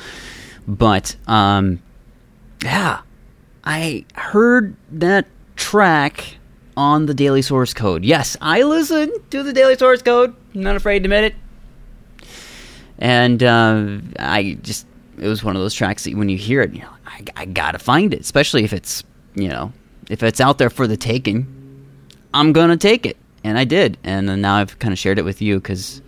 But, 0.68 1.16
um, 1.26 1.82
yeah, 2.62 3.00
I 3.64 4.04
heard 4.14 4.76
that 4.92 5.26
track 5.56 6.36
on 6.76 7.06
the 7.06 7.14
Daily 7.14 7.42
Source 7.42 7.74
Code. 7.74 8.04
Yes, 8.04 8.36
I 8.40 8.62
listen 8.62 9.12
to 9.30 9.42
the 9.42 9.52
Daily 9.52 9.76
Source 9.76 10.02
Code. 10.02 10.32
I'm 10.54 10.62
not 10.62 10.76
afraid 10.76 11.00
to 11.00 11.06
admit 11.06 11.24
it. 11.24 12.28
And 13.00 13.42
uh, 13.42 13.98
I 14.20 14.56
just, 14.62 14.86
it 15.18 15.26
was 15.26 15.42
one 15.42 15.56
of 15.56 15.62
those 15.62 15.74
tracks 15.74 16.04
that 16.04 16.14
when 16.14 16.28
you 16.28 16.38
hear 16.38 16.62
it, 16.62 16.72
you 16.72 16.82
know, 16.82 16.92
I, 17.04 17.24
I 17.34 17.44
gotta 17.46 17.80
find 17.80 18.14
it, 18.14 18.20
especially 18.20 18.62
if 18.62 18.72
it's, 18.72 19.02
you 19.34 19.48
know, 19.48 19.72
if 20.10 20.22
it's 20.22 20.40
out 20.40 20.58
there 20.58 20.70
for 20.70 20.86
the 20.86 20.96
taking. 20.96 21.46
I'm 22.34 22.52
gonna 22.52 22.76
take 22.76 23.06
it, 23.06 23.16
and 23.44 23.58
I 23.58 23.64
did, 23.64 23.98
and 24.04 24.40
now 24.40 24.56
I've 24.56 24.78
kind 24.78 24.92
of 24.92 24.98
shared 24.98 25.18
it 25.18 25.24
with 25.24 25.42
you 25.42 25.58
because 25.58 26.00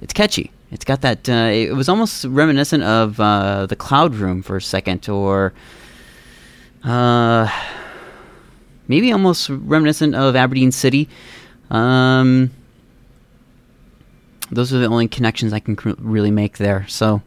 it's 0.00 0.12
catchy. 0.12 0.52
It's 0.70 0.84
got 0.84 1.02
that. 1.02 1.28
Uh, 1.28 1.50
it 1.52 1.74
was 1.74 1.88
almost 1.88 2.24
reminiscent 2.24 2.82
of 2.82 3.20
uh, 3.20 3.66
the 3.66 3.76
Cloud 3.76 4.14
Room 4.14 4.42
for 4.42 4.56
a 4.56 4.62
second, 4.62 5.08
or 5.08 5.52
uh, 6.82 7.48
maybe 8.88 9.12
almost 9.12 9.48
reminiscent 9.48 10.14
of 10.14 10.36
Aberdeen 10.36 10.72
City. 10.72 11.08
Um, 11.70 12.50
those 14.50 14.72
are 14.72 14.78
the 14.78 14.86
only 14.86 15.08
connections 15.08 15.52
I 15.52 15.60
can 15.60 15.76
cr- 15.76 15.92
really 15.98 16.30
make 16.30 16.58
there. 16.58 16.86
So 16.88 17.22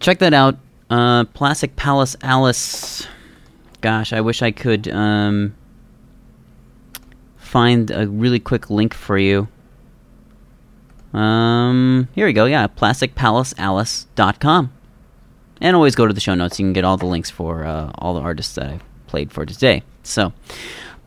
check 0.00 0.18
that 0.18 0.34
out. 0.34 0.56
Uh, 0.90 1.24
Plastic 1.24 1.76
Palace 1.76 2.16
Alice. 2.22 3.06
Gosh, 3.80 4.12
I 4.12 4.20
wish 4.20 4.42
I 4.42 4.50
could 4.50 4.88
um, 4.88 5.54
find 7.36 7.90
a 7.90 8.08
really 8.08 8.40
quick 8.40 8.70
link 8.70 8.92
for 8.92 9.16
you. 9.16 9.48
Um, 11.12 12.08
here 12.14 12.26
we 12.26 12.32
go. 12.32 12.44
Yeah, 12.44 12.66
plasticpalacealice.com. 12.66 14.72
And 15.60 15.74
always 15.74 15.96
go 15.96 16.06
to 16.06 16.12
the 16.12 16.20
show 16.20 16.34
notes. 16.34 16.60
You 16.60 16.66
can 16.66 16.72
get 16.72 16.84
all 16.84 16.96
the 16.96 17.06
links 17.06 17.30
for 17.30 17.64
uh, 17.64 17.90
all 17.96 18.14
the 18.14 18.20
artists 18.20 18.54
that 18.54 18.66
I've 18.66 18.84
played 19.06 19.32
for 19.32 19.44
today. 19.44 19.82
So, 20.02 20.32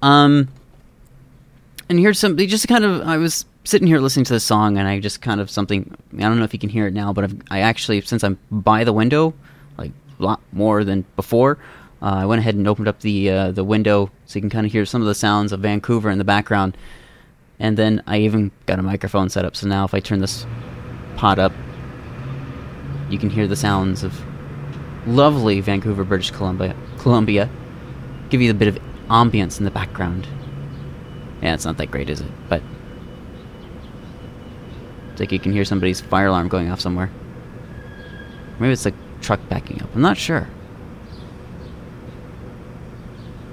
um, 0.01 0.49
and 1.87 1.99
here's 1.99 2.19
some. 2.19 2.37
Just 2.37 2.67
kind 2.67 2.83
of, 2.83 3.01
I 3.01 3.17
was 3.17 3.45
sitting 3.63 3.87
here 3.87 3.99
listening 3.99 4.25
to 4.25 4.33
the 4.33 4.39
song, 4.39 4.77
and 4.77 4.87
I 4.87 4.99
just 4.99 5.21
kind 5.21 5.39
of 5.39 5.49
something. 5.49 5.95
I 6.15 6.21
don't 6.21 6.37
know 6.37 6.43
if 6.43 6.53
you 6.53 6.59
can 6.59 6.69
hear 6.69 6.87
it 6.87 6.93
now, 6.93 7.13
but 7.13 7.25
I've, 7.25 7.35
I 7.49 7.61
actually, 7.61 8.01
since 8.01 8.23
I'm 8.23 8.37
by 8.49 8.83
the 8.83 8.91
window, 8.91 9.33
like 9.77 9.91
a 10.19 10.23
lot 10.23 10.41
more 10.51 10.83
than 10.83 11.05
before, 11.15 11.57
I 12.01 12.25
went 12.25 12.39
ahead 12.39 12.55
and 12.55 12.67
opened 12.67 12.87
up 12.87 13.01
the 13.01 13.29
uh, 13.29 13.51
the 13.51 13.63
window 13.63 14.09
so 14.25 14.37
you 14.37 14.41
can 14.41 14.49
kind 14.49 14.65
of 14.65 14.71
hear 14.71 14.85
some 14.85 15.01
of 15.01 15.07
the 15.07 15.15
sounds 15.15 15.51
of 15.51 15.59
Vancouver 15.59 16.09
in 16.09 16.17
the 16.17 16.23
background. 16.23 16.75
And 17.59 17.77
then 17.77 18.01
I 18.07 18.19
even 18.19 18.51
got 18.65 18.79
a 18.79 18.81
microphone 18.81 19.29
set 19.29 19.45
up, 19.45 19.55
so 19.55 19.67
now 19.67 19.85
if 19.85 19.93
I 19.93 19.99
turn 19.99 20.19
this 20.19 20.47
pot 21.15 21.37
up, 21.37 21.53
you 23.09 23.19
can 23.19 23.29
hear 23.29 23.47
the 23.47 23.55
sounds 23.55 24.03
of 24.03 24.19
lovely 25.05 25.61
Vancouver, 25.61 26.03
British 26.03 26.31
Columbia. 26.31 26.75
Columbia. 26.97 27.49
Give 28.29 28.41
you 28.41 28.49
a 28.49 28.55
bit 28.55 28.67
of 28.67 28.79
ambience 29.09 29.59
in 29.59 29.65
the 29.65 29.71
background. 29.71 30.27
Yeah, 31.43 31.53
it's 31.53 31.65
not 31.65 31.77
that 31.77 31.91
great, 31.91 32.09
is 32.09 32.21
it? 32.21 32.31
But 32.49 32.63
it's 35.11 35.19
like 35.19 35.31
you 35.31 35.39
can 35.39 35.51
hear 35.51 35.65
somebody's 35.65 36.01
fire 36.01 36.27
alarm 36.27 36.47
going 36.47 36.71
off 36.71 36.79
somewhere. 36.79 37.11
Maybe 38.59 38.73
it's 38.73 38.85
a 38.85 38.93
truck 39.21 39.39
backing 39.49 39.81
up. 39.83 39.93
I'm 39.93 40.01
not 40.01 40.17
sure. 40.17 40.47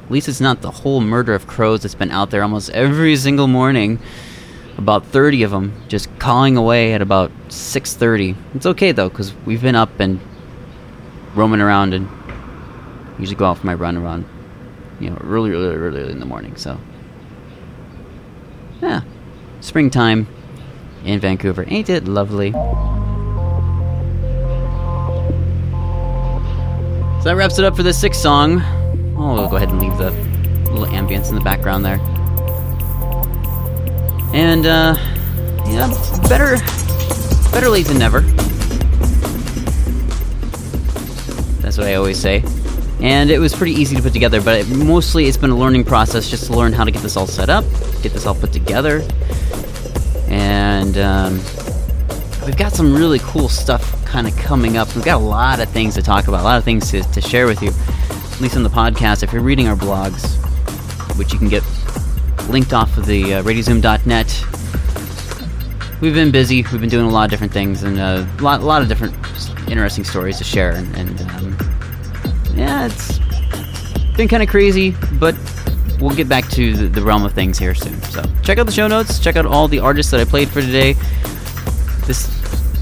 At 0.08 0.12
least 0.12 0.26
it's 0.26 0.40
not 0.40 0.62
the 0.62 0.70
whole 0.70 1.02
murder 1.02 1.34
of 1.34 1.46
crows 1.46 1.82
that's 1.82 1.94
been 1.94 2.10
out 2.10 2.30
there 2.30 2.42
almost 2.42 2.70
every 2.70 3.14
single 3.14 3.46
morning. 3.46 3.98
About 4.78 5.04
30 5.04 5.42
of 5.42 5.50
them 5.50 5.82
just 5.86 6.08
calling 6.18 6.56
away 6.56 6.94
at 6.94 7.02
about 7.02 7.30
6:30. 7.50 8.34
It's 8.54 8.64
okay 8.64 8.92
though 8.92 9.10
cuz 9.10 9.34
we've 9.44 9.60
been 9.60 9.74
up 9.74 10.00
and 10.00 10.18
roaming 11.34 11.60
around 11.60 11.92
and 11.92 12.08
usually 13.18 13.36
go 13.36 13.44
out 13.44 13.58
for 13.58 13.66
my 13.66 13.74
run 13.74 13.98
around 13.98 14.24
you 14.98 15.10
know, 15.10 15.18
really 15.20 15.50
really 15.50 15.76
really 15.76 16.00
early 16.00 16.12
in 16.12 16.20
the 16.20 16.26
morning. 16.26 16.56
So 16.56 16.80
yeah. 18.80 19.02
Springtime 19.60 20.26
in 21.04 21.20
Vancouver. 21.20 21.66
Ain't 21.68 21.90
it 21.90 22.08
lovely? 22.08 22.52
So 27.18 27.24
that 27.24 27.36
wraps 27.36 27.58
it 27.58 27.66
up 27.66 27.76
for 27.76 27.82
this 27.82 28.00
sixth 28.00 28.22
song. 28.22 28.62
Oh, 29.20 29.34
we'll 29.34 29.48
go 29.48 29.56
ahead 29.56 29.70
and 29.70 29.80
leave 29.80 29.98
the 29.98 30.12
little 30.70 30.86
ambience 30.86 31.28
in 31.28 31.34
the 31.34 31.40
background 31.40 31.84
there. 31.84 31.98
And, 34.32 34.64
uh, 34.64 34.94
yeah, 35.66 35.88
better, 36.28 36.56
better 37.50 37.68
late 37.68 37.86
than 37.86 37.98
never. 37.98 38.20
That's 41.60 41.76
what 41.76 41.88
I 41.88 41.94
always 41.94 42.16
say. 42.20 42.44
And 43.00 43.32
it 43.32 43.40
was 43.40 43.56
pretty 43.56 43.72
easy 43.72 43.96
to 43.96 44.02
put 44.02 44.12
together, 44.12 44.40
but 44.40 44.60
it, 44.60 44.68
mostly 44.68 45.26
it's 45.26 45.36
been 45.36 45.50
a 45.50 45.56
learning 45.56 45.82
process 45.82 46.30
just 46.30 46.46
to 46.46 46.52
learn 46.52 46.72
how 46.72 46.84
to 46.84 46.92
get 46.92 47.02
this 47.02 47.16
all 47.16 47.26
set 47.26 47.50
up, 47.50 47.64
get 48.02 48.12
this 48.12 48.24
all 48.24 48.36
put 48.36 48.52
together. 48.52 49.02
And, 50.28 50.96
um, 50.96 51.34
we've 52.46 52.56
got 52.56 52.72
some 52.72 52.94
really 52.94 53.18
cool 53.18 53.48
stuff 53.48 54.04
kind 54.04 54.28
of 54.28 54.36
coming 54.36 54.76
up. 54.76 54.94
We've 54.94 55.04
got 55.04 55.16
a 55.16 55.24
lot 55.24 55.58
of 55.58 55.68
things 55.70 55.96
to 55.96 56.02
talk 56.02 56.28
about, 56.28 56.42
a 56.42 56.44
lot 56.44 56.58
of 56.58 56.64
things 56.64 56.88
to, 56.92 57.02
to 57.02 57.20
share 57.20 57.48
with 57.48 57.62
you 57.62 57.72
at 58.38 58.42
least 58.42 58.56
on 58.56 58.62
the 58.62 58.70
podcast, 58.70 59.24
if 59.24 59.32
you're 59.32 59.42
reading 59.42 59.66
our 59.66 59.74
blogs, 59.74 60.38
which 61.18 61.32
you 61.32 61.40
can 61.40 61.48
get 61.48 61.64
linked 62.48 62.72
off 62.72 62.96
of 62.96 63.04
the 63.04 63.34
uh, 63.34 63.42
radiozoom.net. 63.42 64.44
We've 66.00 66.14
been 66.14 66.30
busy. 66.30 66.62
We've 66.70 66.80
been 66.80 66.88
doing 66.88 67.06
a 67.06 67.10
lot 67.10 67.24
of 67.24 67.30
different 67.30 67.52
things 67.52 67.82
and 67.82 67.98
uh, 67.98 68.24
a 68.38 68.40
lot, 68.40 68.60
a 68.60 68.64
lot 68.64 68.80
of 68.80 68.86
different 68.86 69.12
interesting 69.68 70.04
stories 70.04 70.38
to 70.38 70.44
share. 70.44 70.70
And, 70.70 70.94
and 70.96 71.20
um, 71.32 71.56
yeah, 72.54 72.86
it's 72.86 73.18
been 74.16 74.28
kind 74.28 74.44
of 74.44 74.48
crazy, 74.48 74.94
but 75.14 75.34
we'll 76.00 76.14
get 76.14 76.28
back 76.28 76.48
to 76.50 76.76
the, 76.76 76.86
the 76.86 77.02
realm 77.02 77.24
of 77.24 77.32
things 77.32 77.58
here 77.58 77.74
soon. 77.74 78.00
So 78.02 78.22
check 78.44 78.58
out 78.58 78.66
the 78.66 78.72
show 78.72 78.86
notes. 78.86 79.18
Check 79.18 79.34
out 79.34 79.46
all 79.46 79.66
the 79.66 79.80
artists 79.80 80.12
that 80.12 80.20
I 80.20 80.24
played 80.24 80.48
for 80.48 80.60
today. 80.60 80.92
This 82.06 82.37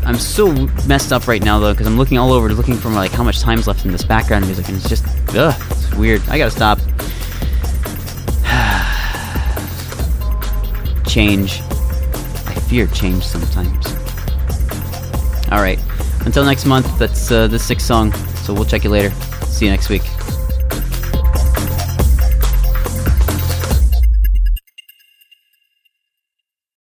I'm 0.06 0.18
so 0.18 0.52
messed 0.86 1.12
up 1.12 1.26
right 1.26 1.42
now 1.42 1.58
though 1.58 1.72
because 1.72 1.88
I'm 1.88 1.98
looking 1.98 2.16
all 2.16 2.32
over, 2.32 2.48
looking 2.50 2.76
for 2.76 2.90
like 2.90 3.10
how 3.10 3.24
much 3.24 3.40
time's 3.40 3.66
left 3.66 3.84
in 3.84 3.90
this 3.90 4.04
background 4.04 4.46
music, 4.46 4.68
and 4.68 4.76
it's 4.76 4.88
just 4.88 5.04
ugh, 5.34 5.54
it's 5.70 5.92
weird. 5.94 6.22
I 6.28 6.38
gotta 6.38 6.52
stop. 6.52 6.78
change. 11.06 11.60
I 12.46 12.54
fear 12.68 12.86
change 12.86 13.24
sometimes. 13.24 13.86
All 15.50 15.60
right. 15.60 15.80
Until 16.24 16.44
next 16.44 16.66
month. 16.66 16.98
That's 16.98 17.30
uh, 17.30 17.48
the 17.48 17.58
sixth 17.58 17.86
song. 17.86 18.12
So 18.44 18.54
we'll 18.54 18.64
check 18.64 18.84
you 18.84 18.90
later. 18.90 19.10
See 19.46 19.64
you 19.64 19.72
next 19.72 19.88
week. 19.88 20.02